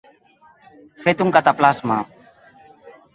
[1.03, 1.99] Fet un cataplasma.